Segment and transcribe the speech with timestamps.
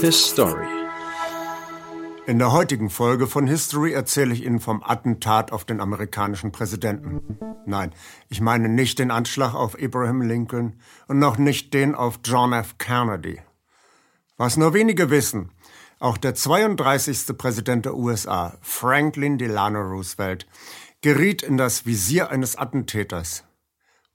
[0.00, 0.66] History.
[2.26, 7.38] In der heutigen Folge von History erzähle ich Ihnen vom Attentat auf den amerikanischen Präsidenten.
[7.64, 7.94] Nein,
[8.28, 12.76] ich meine nicht den Anschlag auf Abraham Lincoln und noch nicht den auf John F.
[12.76, 13.40] Kennedy.
[14.36, 15.50] Was nur wenige wissen,
[16.00, 17.36] auch der 32.
[17.38, 20.46] Präsident der USA, Franklin Delano Roosevelt,
[21.00, 23.44] geriet in das Visier eines Attentäters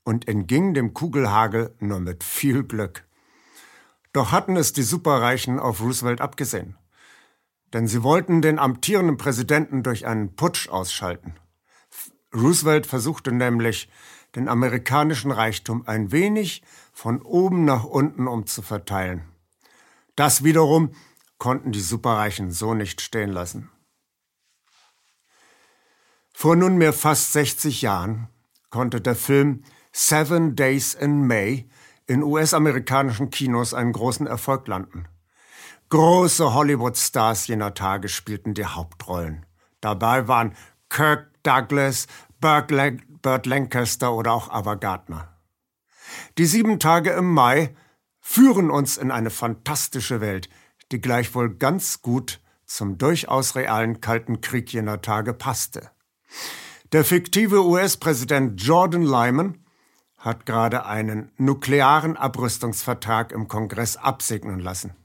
[0.03, 3.05] und entging dem Kugelhagel nur mit viel Glück.
[4.15, 6.77] Doch hatten es die Superreichen auf Roosevelt abgesehen.
[7.73, 11.35] Denn sie wollten den amtierenden Präsidenten durch einen Putsch ausschalten.
[12.33, 13.89] Roosevelt versuchte nämlich,
[14.35, 19.23] den amerikanischen Reichtum ein wenig von oben nach unten umzuverteilen.
[20.15, 20.95] Das wiederum
[21.37, 23.69] konnten die Superreichen so nicht stehen lassen.
[26.33, 28.29] Vor nunmehr fast 60 Jahren
[28.69, 31.67] konnte der Film Seven Days in May
[32.07, 35.07] in US-amerikanischen Kinos einen großen Erfolg landen.
[35.89, 39.45] Große Hollywood-Stars jener Tage spielten die Hauptrollen.
[39.81, 40.55] Dabei waren
[40.89, 42.07] Kirk Douglas,
[42.39, 42.71] Burt,
[43.21, 45.35] Burt Lancaster oder auch Ava Gardner.
[46.37, 47.75] Die sieben Tage im Mai
[48.19, 50.49] führen uns in eine fantastische Welt,
[50.91, 55.91] die gleichwohl ganz gut zum durchaus realen Kalten Krieg jener Tage passte.
[56.91, 59.64] Der fiktive US-Präsident Jordan Lyman
[60.25, 64.95] hat gerade einen nuklearen Abrüstungsvertrag im Kongress absegnen lassen.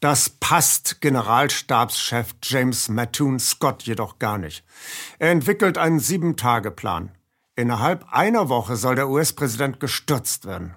[0.00, 4.64] Das passt Generalstabschef James Mattoon Scott jedoch gar nicht.
[5.20, 7.12] Er entwickelt einen Sieben-Tage-Plan.
[7.54, 10.74] Innerhalb einer Woche soll der US-Präsident gestürzt werden.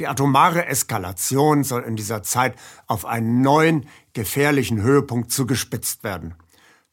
[0.00, 2.56] Die atomare Eskalation soll in dieser Zeit
[2.88, 6.34] auf einen neuen, gefährlichen Höhepunkt zugespitzt werden.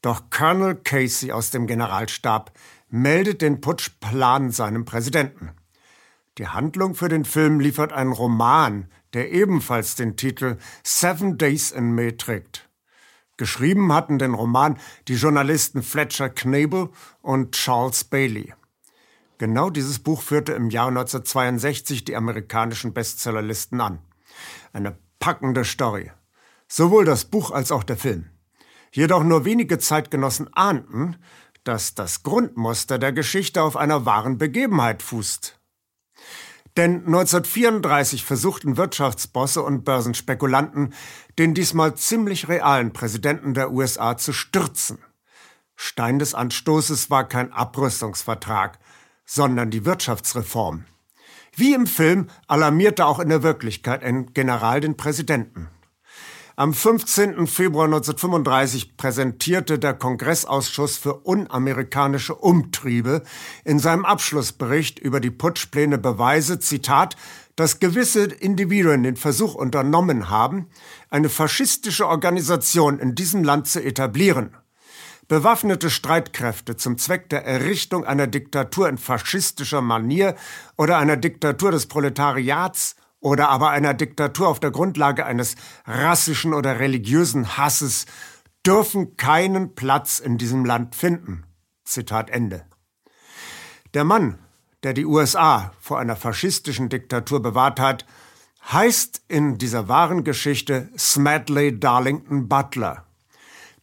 [0.00, 2.52] Doch Colonel Casey aus dem Generalstab
[2.88, 5.50] meldet den Putschplan seinem Präsidenten.
[6.38, 11.96] Die Handlung für den Film liefert einen Roman, der ebenfalls den Titel Seven Days in
[11.96, 12.68] May trägt.
[13.36, 14.78] Geschrieben hatten den Roman
[15.08, 16.90] die Journalisten Fletcher Knable
[17.22, 18.54] und Charles Bailey.
[19.38, 23.98] Genau dieses Buch führte im Jahr 1962 die amerikanischen Bestsellerlisten an.
[24.72, 26.12] Eine packende Story.
[26.68, 28.30] Sowohl das Buch als auch der Film.
[28.92, 31.16] Jedoch nur wenige Zeitgenossen ahnten,
[31.64, 35.57] dass das Grundmuster der Geschichte auf einer wahren Begebenheit fußt.
[36.76, 40.94] Denn 1934 versuchten Wirtschaftsbosse und Börsenspekulanten,
[41.38, 44.98] den diesmal ziemlich realen Präsidenten der USA zu stürzen.
[45.74, 48.78] Stein des Anstoßes war kein Abrüstungsvertrag,
[49.24, 50.84] sondern die Wirtschaftsreform.
[51.54, 55.68] Wie im Film alarmierte auch in der Wirklichkeit ein General den Präsidenten.
[56.58, 57.46] Am 15.
[57.46, 63.22] Februar 1935 präsentierte der Kongressausschuss für unamerikanische Umtriebe
[63.64, 67.14] in seinem Abschlussbericht über die Putschpläne Beweise, Zitat,
[67.54, 70.66] dass gewisse Individuen den Versuch unternommen haben,
[71.10, 74.56] eine faschistische Organisation in diesem Land zu etablieren.
[75.28, 80.34] Bewaffnete Streitkräfte zum Zweck der Errichtung einer Diktatur in faschistischer Manier
[80.76, 85.56] oder einer Diktatur des Proletariats oder aber einer Diktatur auf der Grundlage eines
[85.86, 88.06] rassischen oder religiösen Hasses
[88.66, 91.44] dürfen keinen Platz in diesem Land finden.
[91.84, 92.64] Zitat Ende.
[93.94, 94.38] Der Mann,
[94.82, 98.04] der die USA vor einer faschistischen Diktatur bewahrt hat,
[98.70, 103.04] heißt in dieser wahren Geschichte Smedley Darlington Butler.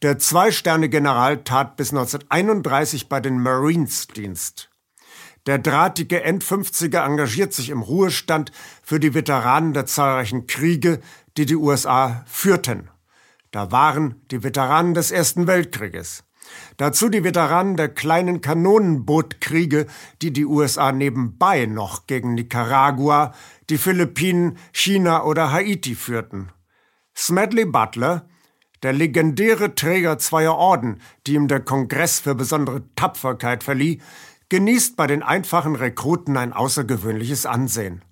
[0.01, 4.69] Der Zwei-Sterne-General tat bis 1931 bei den Marines Dienst.
[5.45, 8.51] Der drahtige End-50er engagiert sich im Ruhestand
[8.81, 10.99] für die Veteranen der zahlreichen Kriege,
[11.37, 12.89] die die USA führten.
[13.51, 16.23] Da waren die Veteranen des Ersten Weltkrieges.
[16.77, 19.87] Dazu die Veteranen der kleinen Kanonenbootkriege,
[20.21, 23.33] die die USA nebenbei noch gegen Nicaragua,
[23.69, 26.49] die Philippinen, China oder Haiti führten.
[27.15, 28.27] Smedley Butler,
[28.83, 34.01] der legendäre Träger zweier Orden, die ihm der Kongress für besondere Tapferkeit verlieh,
[34.49, 38.03] genießt bei den einfachen Rekruten ein außergewöhnliches Ansehen.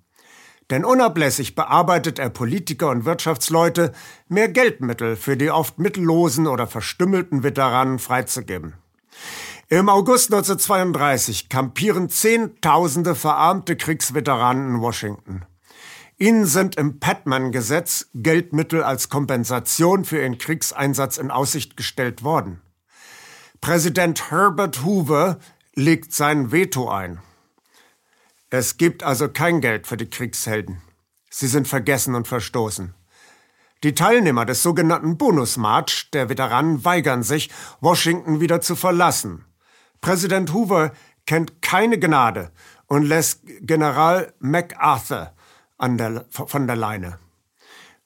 [0.70, 3.92] Denn unablässig bearbeitet er Politiker und Wirtschaftsleute,
[4.28, 8.74] mehr Geldmittel für die oft mittellosen oder verstümmelten Veteranen freizugeben.
[9.68, 15.42] Im August 1932 kampieren Zehntausende verarmte Kriegsveteranen in Washington.
[16.16, 22.60] Ihnen sind im Patman-Gesetz Geldmittel als Kompensation für ihren Kriegseinsatz in Aussicht gestellt worden.
[23.60, 25.38] Präsident Herbert Hoover
[25.74, 27.20] legt sein Veto ein.
[28.50, 30.80] Es gibt also kein Geld für die Kriegshelden.
[31.30, 32.94] Sie sind vergessen und verstoßen.
[33.82, 37.50] Die Teilnehmer des sogenannten Bonusmarch der Veteranen weigern sich,
[37.80, 39.44] Washington wieder zu verlassen.
[40.00, 40.92] Präsident Hoover
[41.26, 42.52] kennt keine Gnade
[42.86, 45.32] und lässt General MacArthur
[45.80, 47.18] der, von der Leine.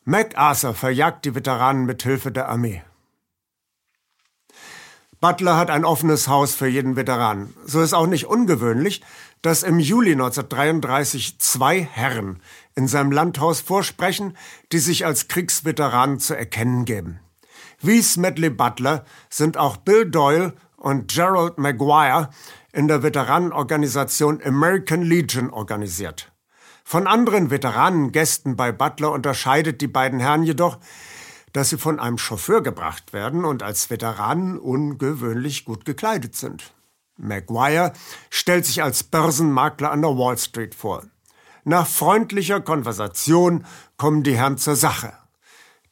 [0.04, 2.82] MacArthur verjagt die Veteranen mit Hilfe der Armee.
[5.20, 7.52] Butler hat ein offenes Haus für jeden Veteran.
[7.64, 9.02] So ist auch nicht ungewöhnlich,
[9.42, 12.40] dass im Juli 1933 zwei Herren
[12.76, 14.36] in seinem Landhaus vorsprechen,
[14.70, 17.18] die sich als Kriegsveteranen zu erkennen geben.
[17.80, 22.30] Wie Smedley Butler sind auch Bill Doyle und Gerald Maguire
[22.72, 26.30] in der Veteranenorganisation American Legion organisiert.
[26.84, 30.78] Von anderen Veteranengästen bei Butler unterscheidet die beiden Herren jedoch,
[31.52, 36.72] dass sie von einem Chauffeur gebracht werden und als Veteranen ungewöhnlich gut gekleidet sind.
[37.16, 37.92] Maguire
[38.30, 41.04] stellt sich als Börsenmakler an der Wall Street vor.
[41.64, 43.66] Nach freundlicher Konversation
[43.96, 45.12] kommen die Herren zur Sache.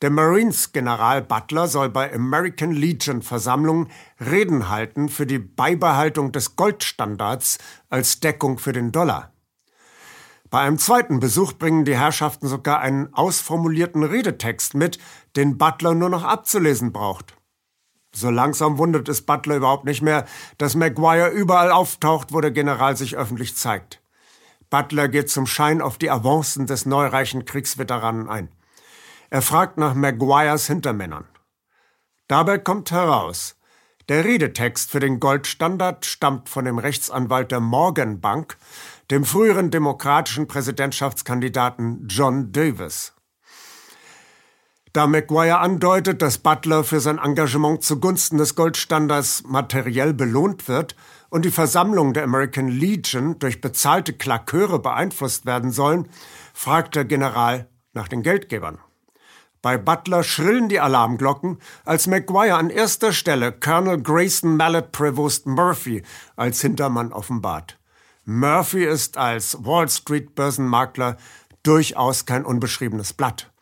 [0.02, 6.54] Der Marines General Butler soll bei American Legion Versammlungen Reden halten für die Beibehaltung des
[6.54, 9.32] Goldstandards als Deckung für den Dollar.
[10.50, 14.98] Bei einem zweiten Besuch bringen die Herrschaften sogar einen ausformulierten Redetext mit,
[15.34, 17.34] den Butler nur noch abzulesen braucht.
[18.12, 20.24] So langsam wundert es Butler überhaupt nicht mehr,
[20.56, 24.00] dass Maguire überall auftaucht, wo der General sich öffentlich zeigt.
[24.70, 28.48] Butler geht zum Schein auf die Avancen des neureichen Kriegsveteranen ein.
[29.30, 31.24] Er fragt nach Maguires Hintermännern.
[32.28, 33.56] Dabei kommt heraus,
[34.08, 38.56] der Redetext für den Goldstandard stammt von dem Rechtsanwalt der Morgan Bank,
[39.10, 43.12] dem früheren demokratischen Präsidentschaftskandidaten John Davis.
[44.92, 50.96] Da McGuire andeutet, dass Butler für sein Engagement zugunsten des Goldstandards materiell belohnt wird
[51.28, 56.08] und die Versammlungen der American Legion durch bezahlte Klaköre beeinflusst werden sollen,
[56.54, 58.78] fragt der General nach den Geldgebern.
[59.60, 66.02] Bei Butler schrillen die Alarmglocken, als McGuire an erster Stelle Colonel Grayson Mallet Prevost Murphy
[66.36, 67.75] als Hintermann offenbart.
[68.28, 71.16] Murphy ist als Wall Street Börsenmakler
[71.62, 73.52] durchaus kein unbeschriebenes Blatt.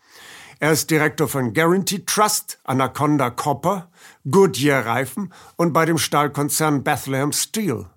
[0.59, 3.91] Er ist Direktor von Guarantee Trust, Anaconda Copper,
[4.31, 7.91] Goodyear Reifen und bei dem Stahlkonzern Bethlehem Steel.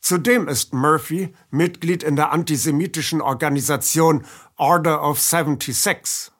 [0.00, 4.26] Zudem ist Murphy Mitglied in der antisemitischen Organisation
[4.56, 6.30] Order of 76.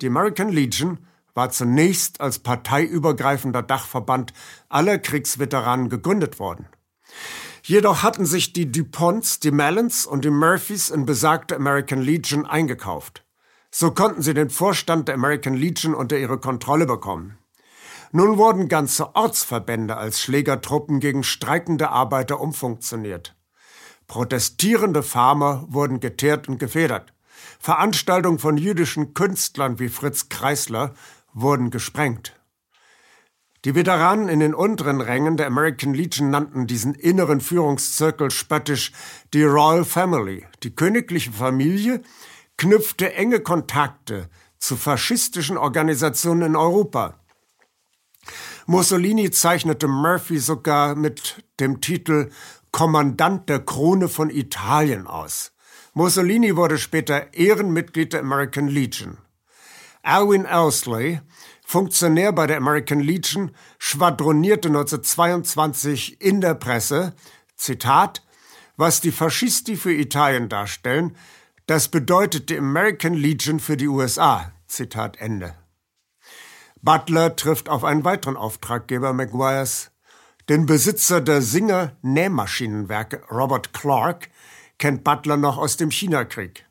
[0.00, 0.98] Die American Legion
[1.34, 4.32] war zunächst als parteiübergreifender Dachverband
[4.68, 6.68] aller Kriegsveteranen gegründet worden.
[7.68, 13.26] Jedoch hatten sich die DuPonts, die Mallons und die Murphys in besagte American Legion eingekauft.
[13.70, 17.36] So konnten sie den Vorstand der American Legion unter ihre Kontrolle bekommen.
[18.10, 23.36] Nun wurden ganze Ortsverbände als Schlägertruppen gegen streikende Arbeiter umfunktioniert.
[24.06, 27.12] Protestierende Farmer wurden geteert und gefedert.
[27.60, 30.94] Veranstaltungen von jüdischen Künstlern wie Fritz Kreisler
[31.34, 32.37] wurden gesprengt.
[33.64, 38.92] Die Veteranen in den unteren Rängen der American Legion nannten diesen inneren Führungszirkel spöttisch
[39.34, 40.46] die Royal Family.
[40.62, 42.02] Die königliche Familie
[42.56, 44.28] knüpfte enge Kontakte
[44.58, 47.18] zu faschistischen Organisationen in Europa.
[48.66, 52.30] Mussolini zeichnete Murphy sogar mit dem Titel
[52.70, 55.52] Kommandant der Krone von Italien aus.
[55.94, 59.18] Mussolini wurde später Ehrenmitglied der American Legion.
[60.02, 61.20] Alwyn Elsley
[61.70, 67.12] Funktionär bei der American Legion, schwadronierte 1922 in der Presse,
[67.56, 68.24] Zitat,
[68.78, 71.14] was die Faschisti für Italien darstellen,
[71.66, 74.50] das bedeutet die American Legion für die USA.
[74.66, 75.56] Zitat Ende.
[76.80, 79.90] Butler trifft auf einen weiteren Auftraggeber Maguires.
[80.48, 84.30] Den Besitzer der Singer Nähmaschinenwerke Robert Clark
[84.78, 86.64] kennt Butler noch aus dem Chinakrieg.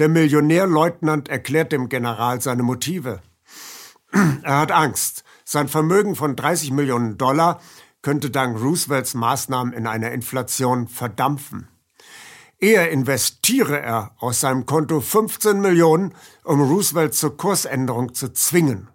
[0.00, 3.22] Der Millionärleutnant erklärt dem General seine Motive.
[4.12, 5.24] Er hat Angst.
[5.44, 7.60] Sein Vermögen von 30 Millionen Dollar
[8.02, 11.68] könnte dank Roosevelts Maßnahmen in einer Inflation verdampfen.
[12.58, 18.88] Eher investiere er aus seinem Konto 15 Millionen, um Roosevelt zur Kursänderung zu zwingen.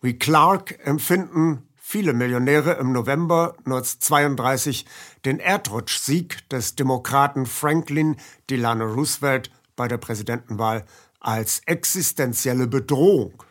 [0.00, 4.84] Wie Clark empfinden viele Millionäre im November 1932
[5.24, 8.16] den Erdrutschsieg des Demokraten Franklin
[8.50, 10.84] Delano Roosevelt bei der Präsidentenwahl
[11.20, 13.42] als existenzielle Bedrohung.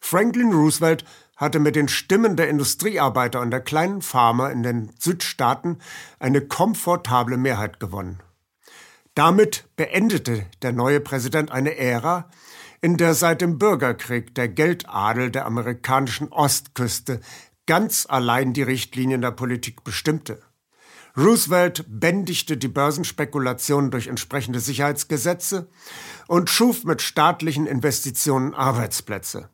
[0.00, 1.04] Franklin Roosevelt
[1.36, 5.78] hatte mit den Stimmen der Industriearbeiter und der kleinen Farmer in den Südstaaten
[6.18, 8.20] eine komfortable Mehrheit gewonnen.
[9.14, 12.30] Damit beendete der neue Präsident eine Ära,
[12.80, 17.20] in der seit dem Bürgerkrieg der Geldadel der amerikanischen Ostküste
[17.66, 20.40] ganz allein die Richtlinien der Politik bestimmte.
[21.16, 25.68] Roosevelt bändigte die Börsenspekulationen durch entsprechende Sicherheitsgesetze
[26.28, 29.48] und schuf mit staatlichen Investitionen Arbeitsplätze.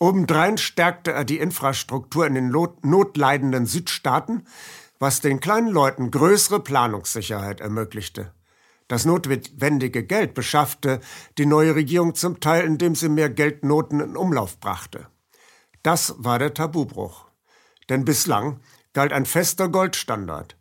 [0.00, 4.44] Obendrein stärkte er die Infrastruktur in den notleidenden Südstaaten,
[4.98, 8.32] was den kleinen Leuten größere Planungssicherheit ermöglichte.
[8.88, 11.00] Das notwendige Geld beschaffte
[11.36, 15.06] die neue Regierung zum Teil, indem sie mehr Geldnoten in Umlauf brachte.
[15.82, 17.26] Das war der Tabubruch.
[17.88, 18.60] Denn bislang
[18.94, 20.57] galt ein fester Goldstandard.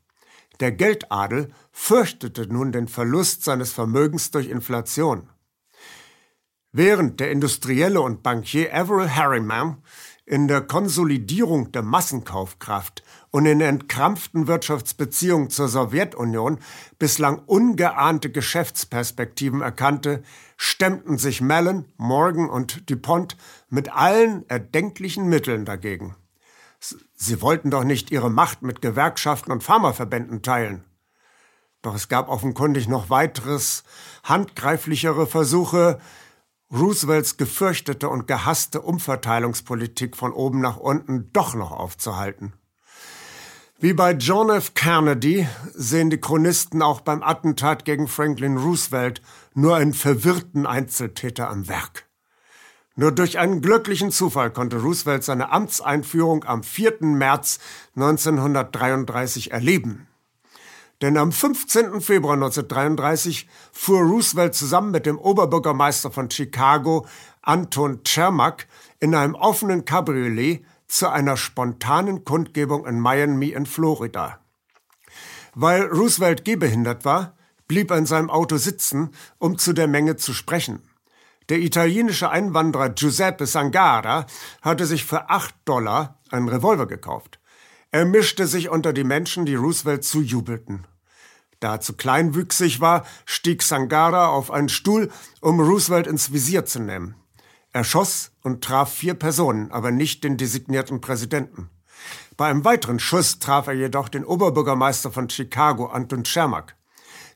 [0.60, 5.30] Der Geldadel fürchtete nun den Verlust seines Vermögens durch Inflation.
[6.72, 9.78] Während der Industrielle und Bankier Averell Harriman
[10.26, 16.60] in der Konsolidierung der Massenkaufkraft und in entkrampften Wirtschaftsbeziehungen zur Sowjetunion
[17.00, 20.24] bislang ungeahnte Geschäftsperspektiven erkannte,
[20.58, 23.38] stemmten sich Mellon, Morgan und DuPont
[23.70, 26.16] mit allen erdenklichen Mitteln dagegen.
[27.19, 30.86] Sie wollten doch nicht ihre Macht mit Gewerkschaften und Pharmaverbänden teilen.
[31.81, 33.83] Doch es gab offenkundig noch weiteres,
[34.24, 36.00] handgreiflichere Versuche,
[36.71, 42.53] Roosevelts gefürchtete und gehasste Umverteilungspolitik von oben nach unten doch noch aufzuhalten.
[43.79, 44.74] Wie bei John F.
[44.74, 49.21] Kennedy sehen die Chronisten auch beim Attentat gegen Franklin Roosevelt
[49.53, 52.07] nur einen verwirrten Einzeltäter am Werk.
[53.00, 56.98] Nur durch einen glücklichen Zufall konnte Roosevelt seine Amtseinführung am 4.
[57.01, 57.60] März
[57.96, 60.08] 1933 erleben.
[61.04, 62.01] Denn am 15.
[62.01, 67.06] Februar 1933 fuhr Roosevelt zusammen mit dem Oberbürgermeister von Chicago,
[67.44, 68.66] Anton Cermak,
[69.00, 74.39] in einem offenen Cabriolet zu einer spontanen Kundgebung in Miami in Florida.
[75.54, 77.38] Weil Roosevelt gehbehindert war,
[77.68, 80.82] blieb er in seinem Auto sitzen, um zu der Menge zu sprechen.
[81.50, 84.25] Der italienische Einwanderer Giuseppe Sangara
[84.62, 87.39] hatte sich für acht Dollar einen Revolver gekauft.
[87.92, 90.86] Er mischte sich unter die Menschen, die Roosevelt zujubelten.
[91.62, 96.80] Da er zu kleinwüchsig war, stieg Sangara auf einen Stuhl, um Roosevelt ins Visier zu
[96.80, 97.16] nehmen.
[97.72, 101.70] Er schoss und traf vier Personen, aber nicht den designierten Präsidenten.
[102.36, 106.75] Bei einem weiteren Schuss traf er jedoch den Oberbürgermeister von Chicago, Anton Cermak.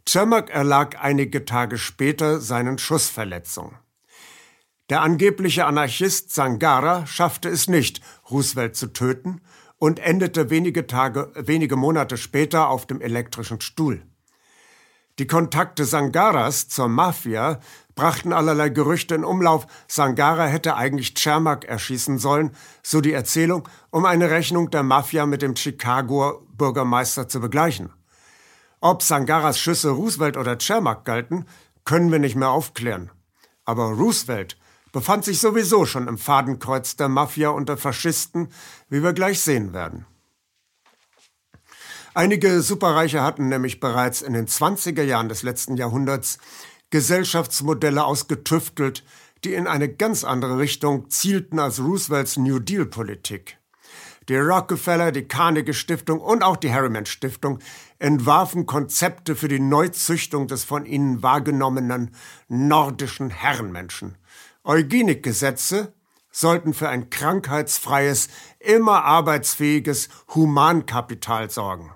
[0.07, 3.77] Cermak erlag einige Tage später seinen Schussverletzungen.
[4.91, 9.39] Der angebliche Anarchist Sangara schaffte es nicht, Roosevelt zu töten
[9.77, 14.05] und endete wenige Tage, wenige Monate später auf dem elektrischen Stuhl.
[15.17, 17.61] Die Kontakte Sangaras zur Mafia
[17.95, 22.51] brachten allerlei Gerüchte in Umlauf, Sangara hätte eigentlich Cermak erschießen sollen,
[22.83, 27.93] so die Erzählung, um eine Rechnung der Mafia mit dem Chicagoer Bürgermeister zu begleichen.
[28.81, 31.45] Ob Sangaras Schüsse Roosevelt oder Cermak galten,
[31.85, 33.09] können wir nicht mehr aufklären.
[33.63, 34.57] Aber Roosevelt
[34.91, 38.49] befand sich sowieso schon im Fadenkreuz der Mafia unter Faschisten,
[38.89, 40.05] wie wir gleich sehen werden.
[42.13, 46.39] Einige Superreiche hatten nämlich bereits in den 20er Jahren des letzten Jahrhunderts
[46.89, 49.05] Gesellschaftsmodelle ausgetüftelt,
[49.45, 53.57] die in eine ganz andere Richtung zielten als Roosevelts New Deal Politik.
[54.29, 57.59] Die Rockefeller, die Carnegie Stiftung und auch die Harriman Stiftung
[57.97, 62.11] entwarfen Konzepte für die Neuzüchtung des von ihnen wahrgenommenen
[62.47, 64.17] nordischen Herrenmenschen.
[64.63, 65.93] Eugenikgesetze
[66.31, 71.91] sollten für ein krankheitsfreies, immer arbeitsfähiges Humankapital sorgen.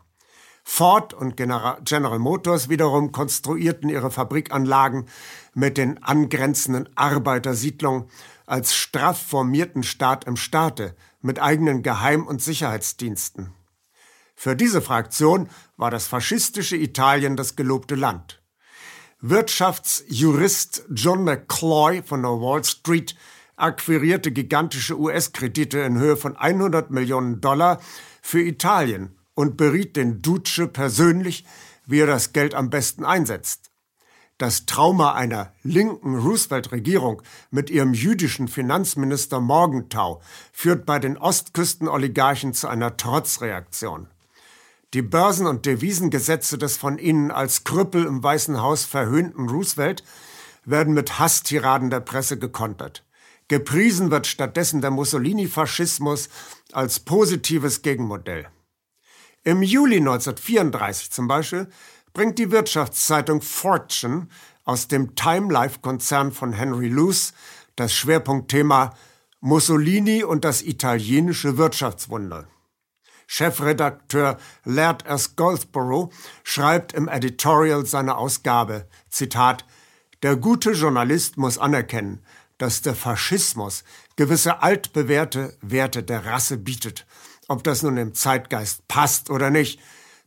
[0.68, 5.06] Ford und General Motors wiederum konstruierten ihre Fabrikanlagen
[5.54, 8.10] mit den angrenzenden Arbeitersiedlungen
[8.48, 13.54] als straff formierten Staat im Staate mit eigenen Geheim- und Sicherheitsdiensten.
[14.36, 18.42] Für diese Fraktion war das faschistische Italien das gelobte Land.
[19.22, 23.16] Wirtschaftsjurist John McCloy von der Wall Street
[23.56, 27.80] akquirierte gigantische US-Kredite in Höhe von 100 Millionen Dollar
[28.22, 31.46] für Italien und beriet den Duce persönlich,
[31.86, 33.72] wie er das Geld am besten einsetzt.
[34.38, 42.68] Das Trauma einer linken Roosevelt-Regierung mit ihrem jüdischen Finanzminister Morgenthau führt bei den Ostküstenoligarchen zu
[42.68, 44.10] einer Trotzreaktion.
[44.96, 50.06] Die Börsen- und Devisengesetze des von ihnen als Krüppel im Weißen Haus verhöhnten Roosevelt
[50.64, 53.04] werden mit Hasstiraden der Presse gekontert.
[53.50, 56.30] Gepriesen wird stattdessen der Mussolini-Faschismus
[56.72, 58.48] als positives Gegenmodell.
[59.44, 61.68] Im Juli 1934 zum Beispiel
[62.14, 64.30] bringt die Wirtschaftszeitung Fortune
[64.64, 67.34] aus dem Time Life-Konzern von Henry Luce
[67.76, 68.96] das Schwerpunktthema
[69.42, 72.48] Mussolini und das italienische Wirtschaftswunder.
[73.28, 75.36] Chefredakteur Laird S.
[75.36, 76.12] Goldsborough
[76.44, 79.66] schreibt im Editorial seiner Ausgabe, Zitat,
[80.24, 82.24] der gute Journalist muss anerkennen,
[82.58, 83.84] dass der Faschismus
[84.16, 87.06] gewisse altbewährte Werte der Rasse bietet,
[87.48, 89.80] ob das nun im Zeitgeist passt oder nicht.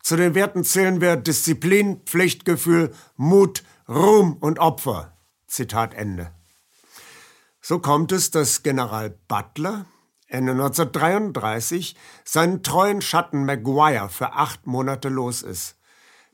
[0.02, 5.12] Zu den Werten zählen wir Disziplin, Pflichtgefühl, Mut, Ruhm und Opfer.
[5.46, 6.30] Zitat Ende.
[7.60, 9.86] So kommt es, dass General Butler
[10.28, 15.76] Ende 1933 seinen treuen Schatten Maguire für acht Monate los ist.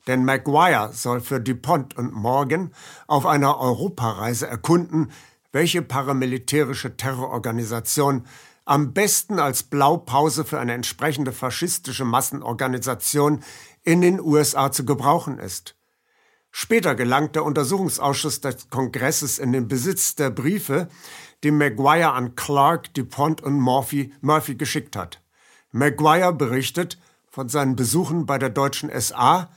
[0.05, 2.71] Denn Maguire soll für DuPont und Morgan
[3.07, 5.11] auf einer Europareise erkunden,
[5.51, 8.27] welche paramilitärische Terrororganisation
[8.65, 13.43] am besten als Blaupause für eine entsprechende faschistische Massenorganisation
[13.83, 15.74] in den USA zu gebrauchen ist.
[16.57, 20.87] Später gelangt der Untersuchungsausschuss des Kongresses in den Besitz der Briefe,
[21.43, 25.21] die Maguire an Clark, DuPont und Murphy, Murphy geschickt hat.
[25.73, 26.97] Maguire berichtet
[27.29, 29.49] von seinen Besuchen bei der deutschen SA,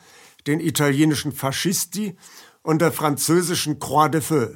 [0.48, 2.16] den italienischen Fascisti
[2.62, 4.54] und der französischen Croix de Feu.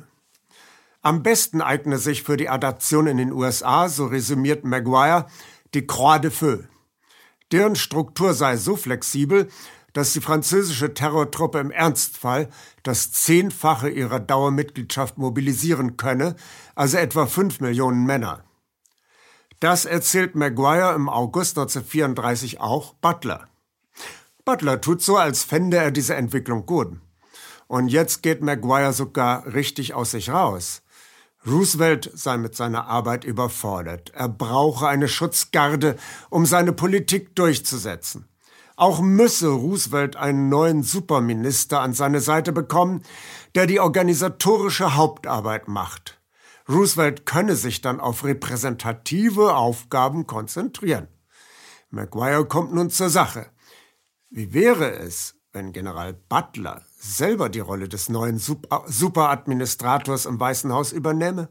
[1.01, 5.27] Am besten eigne sich für die Adaption in den USA, so resümiert Maguire,
[5.75, 6.59] die Croix de Feu.
[7.53, 9.49] Deren Struktur sei so flexibel,
[9.93, 12.49] dass die französische Terrortruppe im Ernstfall
[12.83, 16.37] das Zehnfache ihrer Dauermitgliedschaft mobilisieren könne,
[16.75, 18.45] also etwa fünf Millionen Männer.
[19.61, 23.49] Das erzählt Maguire im August 1934 auch Butler.
[24.45, 26.99] Butler tut so, als fände er diese Entwicklung gut.
[27.69, 30.83] Und jetzt geht Maguire sogar richtig aus sich raus.
[31.47, 34.11] Roosevelt sei mit seiner Arbeit überfordert.
[34.15, 35.97] Er brauche eine Schutzgarde,
[36.29, 38.29] um seine Politik durchzusetzen.
[38.77, 43.03] Auch müsse Roosevelt einen neuen Superminister an seine Seite bekommen,
[43.55, 46.21] der die organisatorische Hauptarbeit macht.
[46.69, 51.09] Roosevelt könne sich dann auf repräsentative Aufgaben konzentrieren.
[51.91, 53.47] Maguire kommt nun zur Sache.
[54.31, 60.93] Wie wäre es, wenn General Butler selber die Rolle des neuen Superadministrators im Weißen Haus
[60.93, 61.51] übernehme?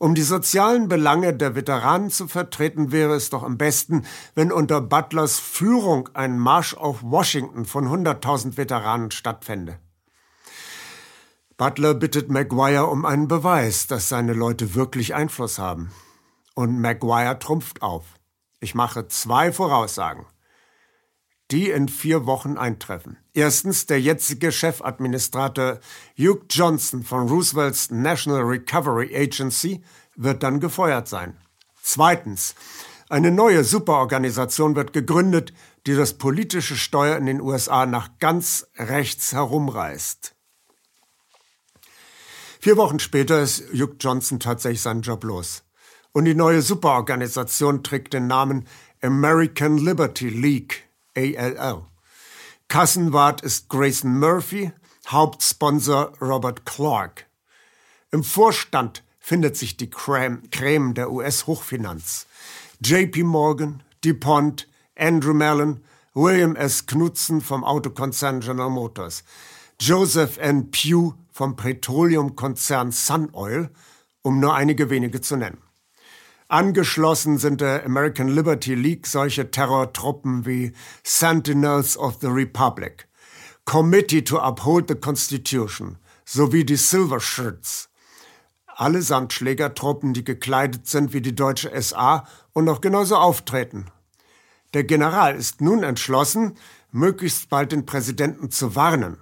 [0.00, 4.80] Um die sozialen Belange der Veteranen zu vertreten, wäre es doch am besten, wenn unter
[4.80, 9.78] Butlers Führung ein Marsch auf Washington von 100.000 Veteranen stattfände.
[11.58, 15.90] Butler bittet Maguire um einen Beweis, dass seine Leute wirklich Einfluss haben.
[16.54, 18.06] Und Maguire trumpft auf.
[18.58, 20.24] Ich mache zwei Voraussagen
[21.50, 23.18] die in vier Wochen eintreffen.
[23.32, 25.80] Erstens, der jetzige Chefadministrator
[26.16, 29.82] Hugh Johnson von Roosevelts National Recovery Agency
[30.16, 31.36] wird dann gefeuert sein.
[31.82, 32.54] Zweitens,
[33.08, 35.52] eine neue Superorganisation wird gegründet,
[35.86, 40.36] die das politische Steuer in den USA nach ganz rechts herumreißt.
[42.60, 45.64] Vier Wochen später ist Hugh Johnson tatsächlich seinen Job los.
[46.12, 48.66] Und die neue Superorganisation trägt den Namen
[49.00, 51.84] American Liberty League ALL.
[52.68, 54.72] Kassenwart ist Grayson Murphy,
[55.08, 57.26] Hauptsponsor Robert Clark.
[58.12, 62.26] Im Vorstand findet sich die Creme, der US-Hochfinanz.
[62.80, 65.82] JP Morgan, DuPont, Andrew Mellon,
[66.14, 66.86] William S.
[66.86, 69.24] Knudsen vom Autokonzern General Motors,
[69.80, 70.70] Joseph N.
[70.70, 73.70] Pugh vom Petroleumkonzern Sun Oil,
[74.22, 75.62] um nur einige wenige zu nennen.
[76.50, 80.72] Angeschlossen sind der American Liberty League solche Terrortruppen wie
[81.04, 83.06] Sentinels of the Republic,
[83.64, 87.88] Committee to Uphold the Constitution sowie die Silver Shirts.
[88.66, 93.86] Allesamt Schlägertruppen, die gekleidet sind wie die deutsche SA und noch genauso auftreten.
[94.74, 96.56] Der General ist nun entschlossen,
[96.90, 99.18] möglichst bald den Präsidenten zu warnen.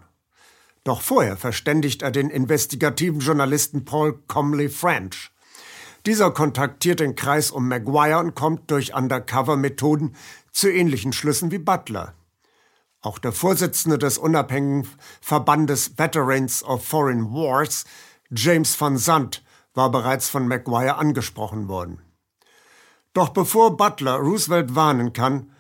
[0.83, 5.31] Doch vorher verständigt er den investigativen Journalisten Paul Comley French.
[6.09, 10.17] Dieser kontaktiert den Kreis um Maguire und kommt durch Undercover-Methoden
[10.51, 12.15] zu ähnlichen Schlüssen wie Butler.
[13.03, 14.89] Auch der Vorsitzende des unabhängigen
[15.21, 17.85] Verbandes Veterans of Foreign Wars,
[18.31, 19.45] James van Zandt,
[19.75, 22.01] war bereits von Maguire angesprochen worden.
[23.13, 25.53] Doch bevor Butler Roosevelt warnen kann,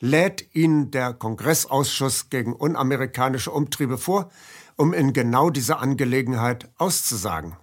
[0.00, 4.32] lädt ihn der Kongressausschuss gegen unamerikanische Umtriebe vor,
[4.76, 7.56] um in genau dieser Angelegenheit auszusagen.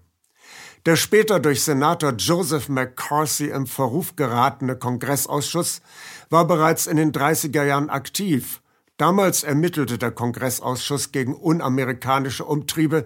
[0.86, 5.82] Der später durch Senator Joseph McCarthy im Verruf geratene Kongressausschuss
[6.30, 8.62] war bereits in den 30er Jahren aktiv.
[8.98, 13.06] Damals ermittelte der Kongressausschuss gegen unamerikanische Umtriebe,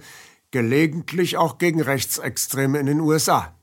[0.51, 3.53] gelegentlich auch gegen Rechtsextreme in den USA.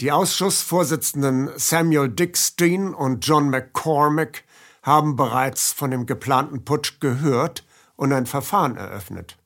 [0.00, 4.44] Die Ausschussvorsitzenden Samuel Dickstein und John McCormick
[4.82, 7.64] haben bereits von dem geplanten Putsch gehört
[7.96, 9.36] und ein Verfahren eröffnet.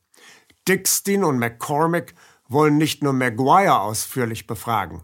[0.67, 2.15] Dickstein und McCormick
[2.47, 5.01] wollen nicht nur Maguire ausführlich befragen.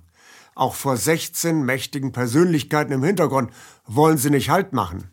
[0.56, 3.52] Auch vor 16 mächtigen Persönlichkeiten im Hintergrund
[3.86, 5.12] wollen sie nicht Halt machen.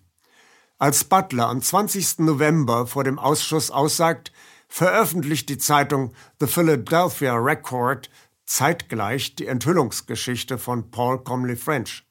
[0.79, 2.21] Als Butler am 20.
[2.21, 4.33] November vor dem Ausschuss aussagt,
[4.69, 8.11] veröffentlicht die Zeitung The Philadelphia Record
[8.47, 12.05] zeitgleich die Enthüllungsgeschichte von Paul Comley French.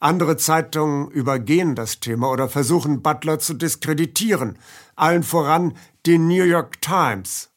[0.00, 4.58] Andere Zeitungen übergehen das Thema oder versuchen Butler zu diskreditieren,
[4.96, 5.76] allen voran
[6.06, 7.51] die New York Times.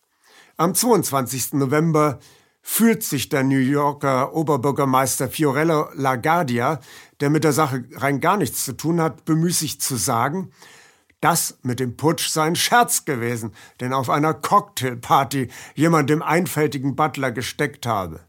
[0.57, 1.55] Am 22.
[1.55, 2.19] November
[2.61, 6.79] fühlt sich der New Yorker Oberbürgermeister Fiorello LaGuardia,
[7.19, 10.51] der mit der Sache rein gar nichts zu tun hat, bemüßigt zu sagen,
[11.19, 16.95] Das mit dem Putsch sei ein Scherz gewesen, denn auf einer Cocktailparty jemand dem einfältigen
[16.95, 18.21] Butler gesteckt habe.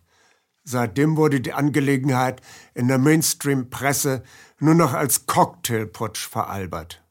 [0.64, 2.42] Seitdem wurde die Angelegenheit
[2.74, 4.24] in der Mainstream-Presse
[4.58, 7.04] nur noch als Cocktailputsch veralbert.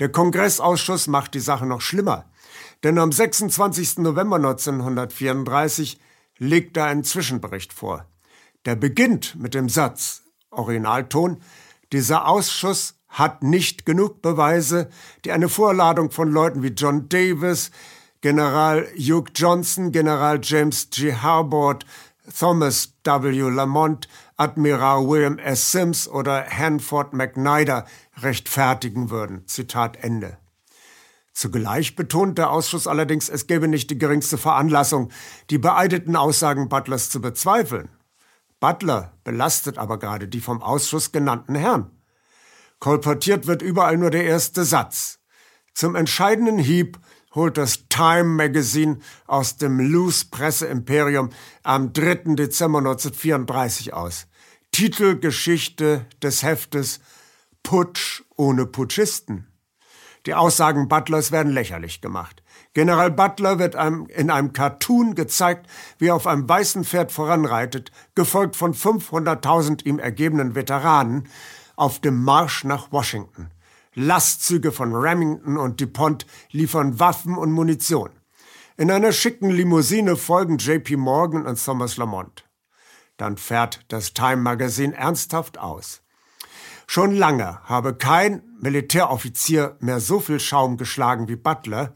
[0.00, 2.24] Der Kongressausschuss macht die Sache noch schlimmer,
[2.84, 3.98] denn am 26.
[3.98, 6.00] November 1934
[6.38, 8.06] legt er einen Zwischenbericht vor.
[8.64, 11.40] Der beginnt mit dem Satz, Originalton,
[11.92, 14.90] dieser Ausschuss hat nicht genug Beweise,
[15.24, 17.70] die eine Vorladung von Leuten wie John Davis,
[18.20, 21.14] General Hugh Johnson, General James G.
[21.14, 21.86] Harbord,
[22.38, 23.48] Thomas W.
[23.48, 25.72] Lamont, Admiral William S.
[25.72, 27.86] Sims oder Hanford McNider
[28.20, 29.46] rechtfertigen würden.
[29.46, 30.36] Zitat Ende.
[31.38, 35.12] Zugleich betont der Ausschuss allerdings, es gäbe nicht die geringste Veranlassung,
[35.50, 37.90] die beeideten Aussagen Butlers zu bezweifeln.
[38.58, 41.92] Butler belastet aber gerade die vom Ausschuss genannten Herren.
[42.80, 45.20] Kolportiert wird überall nur der erste Satz.
[45.74, 46.98] Zum entscheidenden Hieb
[47.36, 48.98] holt das Time Magazine
[49.28, 51.30] aus dem Loose Presse Imperium
[51.62, 52.34] am 3.
[52.34, 54.26] Dezember 1934 aus.
[54.72, 56.98] Titelgeschichte des Heftes
[57.62, 59.46] Putsch ohne Putschisten.
[60.26, 62.42] Die Aussagen Butlers werden lächerlich gemacht.
[62.74, 65.66] General Butler wird in einem Cartoon gezeigt,
[65.98, 71.28] wie er auf einem weißen Pferd voranreitet, gefolgt von 500.000 ihm ergebenen Veteranen,
[71.76, 73.50] auf dem Marsch nach Washington.
[73.94, 78.10] Lastzüge von Remington und DuPont liefern Waffen und Munition.
[78.76, 82.44] In einer schicken Limousine folgen JP Morgan und Thomas Lamont.
[83.16, 86.02] Dann fährt das Time Magazine ernsthaft aus.
[86.90, 91.92] Schon lange habe kein Militäroffizier mehr so viel Schaum geschlagen wie Butler,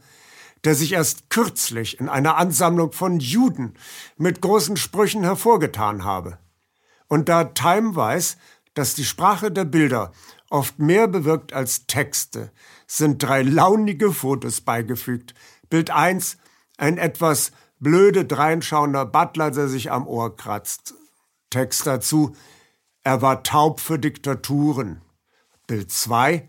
[0.63, 3.73] der sich erst kürzlich in einer Ansammlung von Juden
[4.17, 6.37] mit großen Sprüchen hervorgetan habe.
[7.07, 8.37] Und da Time weiß,
[8.75, 10.11] dass die Sprache der Bilder
[10.51, 12.51] oft mehr bewirkt als Texte,
[12.85, 15.33] sind drei launige Fotos beigefügt.
[15.71, 16.37] Bild 1,
[16.77, 20.93] ein etwas blöde dreinschauender Butler, der sich am Ohr kratzt.
[21.49, 22.35] Text dazu,
[23.03, 25.01] er war taub für Diktaturen.
[25.67, 26.47] Bild 2,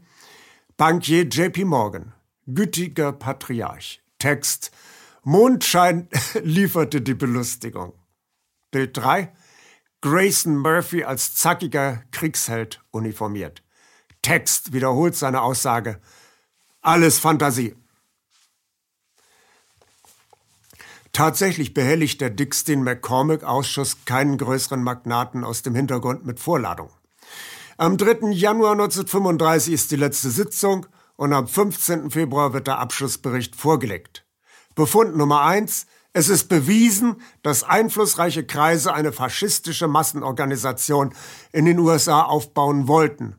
[0.76, 2.12] Bankier JP Morgan,
[2.46, 4.02] gütiger Patriarch.
[4.18, 4.70] Text,
[5.22, 6.08] Mondschein
[6.42, 7.92] lieferte die Belustigung.
[8.70, 9.32] Bild 3,
[10.00, 13.62] Grayson Murphy als zackiger Kriegsheld uniformiert.
[14.22, 16.00] Text wiederholt seine Aussage.
[16.80, 17.74] Alles Fantasie.
[21.14, 26.90] Tatsächlich behelligt der Dickstein-McCormick-Ausschuss keinen größeren Magnaten aus dem Hintergrund mit Vorladung.
[27.77, 28.33] Am 3.
[28.33, 32.11] Januar 1935 ist die letzte Sitzung und am 15.
[32.11, 34.27] Februar wird der Abschlussbericht vorgelegt.
[34.74, 41.14] Befund Nummer eins: es ist bewiesen, dass einflussreiche Kreise eine faschistische Massenorganisation
[41.53, 43.37] in den USA aufbauen wollten.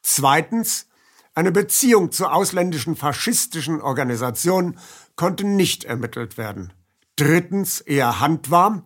[0.00, 0.86] Zweitens,
[1.34, 4.78] eine Beziehung zu ausländischen faschistischen Organisationen
[5.16, 6.72] konnte nicht ermittelt werden.
[7.20, 8.84] Drittens, eher handwarm,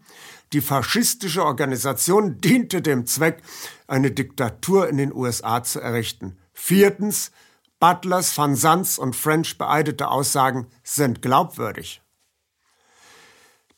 [0.53, 3.41] die faschistische Organisation diente dem Zweck,
[3.87, 6.37] eine Diktatur in den USA zu errichten.
[6.53, 7.31] Viertens,
[7.79, 12.03] Butlers, Van Sands und French beeidete Aussagen sind glaubwürdig.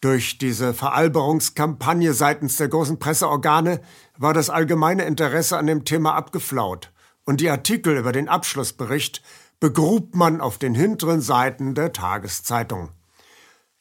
[0.01, 3.83] Durch diese Veralberungskampagne seitens der großen Presseorgane
[4.17, 6.93] war das allgemeine Interesse an dem Thema abgeflaut
[7.27, 9.23] und die Artikel über den Abschlussbericht
[9.61, 12.89] begrub man auf den hinteren Seiten der Tageszeitung.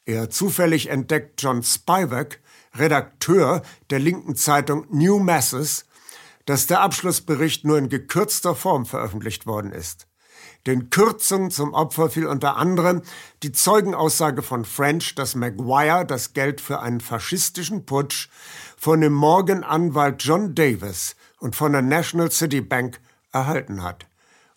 [0.06, 2.40] Er zufällig entdeckt John Spivak,
[2.76, 5.84] Redakteur der linken Zeitung New Masses,
[6.44, 10.06] dass der Abschlussbericht nur in gekürzter Form veröffentlicht worden ist.
[10.66, 13.02] Den Kürzungen zum Opfer fiel unter anderem
[13.42, 18.28] die Zeugenaussage von French, dass Maguire das Geld für einen faschistischen Putsch
[18.76, 23.00] von dem Morgan-Anwalt John Davis und von der National City Bank
[23.32, 24.06] erhalten hat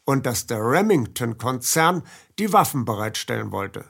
[0.05, 2.03] und dass der Remington-Konzern
[2.38, 3.85] die Waffen bereitstellen wollte.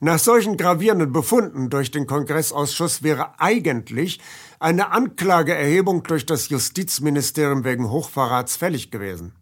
[0.00, 4.20] Nach solchen gravierenden Befunden durch den Kongressausschuss wäre eigentlich
[4.58, 9.34] eine Anklageerhebung durch das Justizministerium wegen Hochverrats fällig gewesen.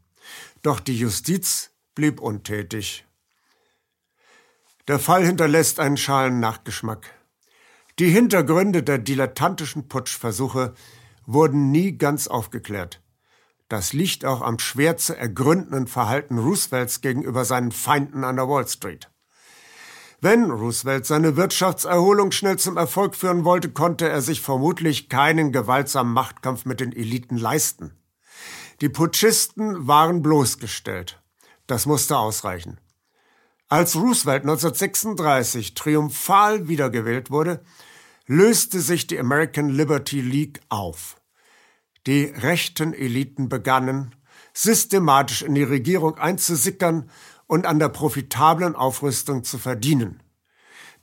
[0.63, 3.07] Doch die Justiz blieb untätig.
[4.89, 7.11] Der Fall hinterlässt einen schalen Nachgeschmack.
[7.99, 10.75] Die Hintergründe der dilettantischen Putschversuche
[11.27, 13.03] wurden nie ganz aufgeklärt.
[13.69, 18.67] Das liegt auch am schwer zu ergründenden Verhalten Roosevelts gegenüber seinen Feinden an der Wall
[18.67, 19.11] Street.
[20.21, 26.13] Wenn Roosevelt seine Wirtschaftserholung schnell zum Erfolg führen wollte, konnte er sich vermutlich keinen gewaltsamen
[26.13, 27.93] Machtkampf mit den Eliten leisten.
[28.81, 31.23] Die Putschisten waren bloßgestellt.
[31.69, 32.81] Das musste ausreichen.
[33.69, 37.63] Als Roosevelt 1936 triumphal wiedergewählt wurde,
[38.27, 41.21] löste sich die American Liberty League auf.
[42.09, 44.17] Die rechten Eliten begannen,
[44.53, 47.09] systematisch in die Regierung einzusickern
[47.49, 50.23] und an der profitablen Aufrüstung zu verdienen.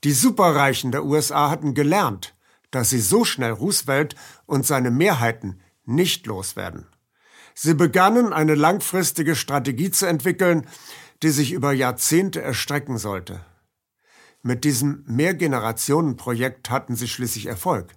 [0.05, 2.35] Die Superreichen der USA hatten gelernt,
[2.71, 6.87] dass sie so schnell Roosevelt und seine Mehrheiten nicht loswerden.
[7.53, 10.67] Sie begannen eine langfristige Strategie zu entwickeln,
[11.23, 13.43] die sich über Jahrzehnte erstrecken sollte.
[14.41, 17.95] Mit diesem Mehrgenerationenprojekt hatten sie schließlich Erfolg.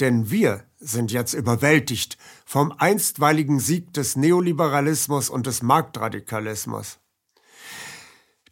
[0.00, 6.98] Denn wir sind jetzt überwältigt vom einstweiligen Sieg des Neoliberalismus und des Marktradikalismus.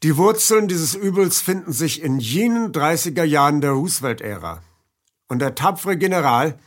[0.02, 4.60] Die Wurzeln dieses Übels finden sich in jenen 30er Jahren der Roosevelt-Ära.
[5.28, 6.58] Und der tapfere General,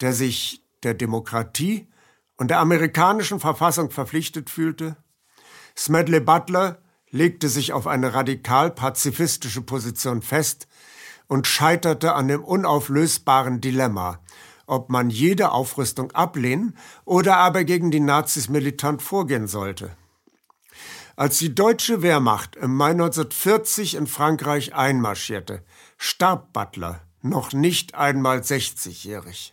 [0.00, 1.88] der sich der Demokratie
[2.36, 4.96] und der amerikanischen Verfassung verpflichtet fühlte,
[5.76, 6.80] Smedley Butler
[7.10, 10.68] legte sich auf eine radikal pazifistische Position fest
[11.26, 14.20] und scheiterte an dem unauflösbaren Dilemma,
[14.66, 19.96] ob man jede Aufrüstung ablehnen oder aber gegen die Nazis militant vorgehen sollte.
[21.20, 25.62] Als die deutsche Wehrmacht im Mai 1940 in Frankreich einmarschierte,
[25.98, 29.52] starb Butler, noch nicht einmal 60-jährig.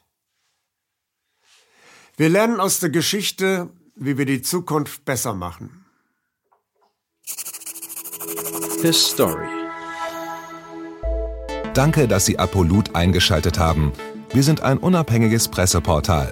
[2.16, 5.84] Wir lernen aus der Geschichte, wie wir die Zukunft besser machen.
[8.82, 9.50] His Story.
[11.74, 13.92] Danke, dass Sie Apolut eingeschaltet haben.
[14.32, 16.32] Wir sind ein unabhängiges Presseportal.